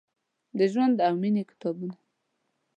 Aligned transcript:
د 0.57 0.59
ژوند 0.71 0.97
او 1.07 1.13
میینې 1.21 1.43
کتابونه، 1.51 1.95